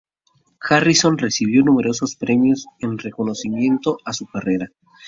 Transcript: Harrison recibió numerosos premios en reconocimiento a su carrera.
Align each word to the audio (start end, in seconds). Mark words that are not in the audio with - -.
Harrison 0.59 1.15
recibió 1.19 1.63
numerosos 1.63 2.15
premios 2.15 2.65
en 2.79 2.97
reconocimiento 2.97 3.99
a 4.03 4.13
su 4.13 4.25
carrera. 4.25 4.65